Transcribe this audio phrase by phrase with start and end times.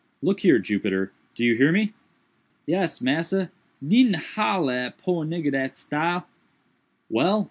[0.23, 1.93] Look here, Jupiter, do you hear me?"
[2.65, 3.51] "Yes, massa,
[3.81, 6.25] needn't hollo at poor nigger dat style."
[7.07, 7.39] "Well!